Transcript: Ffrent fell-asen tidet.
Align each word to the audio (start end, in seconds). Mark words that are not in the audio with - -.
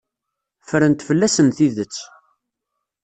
Ffrent 0.61 1.05
fell-asen 1.07 1.47
tidet. 1.57 1.95